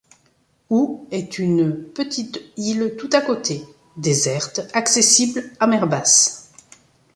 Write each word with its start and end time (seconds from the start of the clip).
Hou 0.71 1.07
est 1.11 1.37
une 1.37 1.75
petite 1.93 2.41
île 2.57 2.95
tout 2.97 3.11
à 3.13 3.21
côté, 3.21 3.61
déserte, 3.97 4.61
accessible 4.73 5.43
à 5.59 5.67
mer 5.67 5.85
basse. 5.85 6.51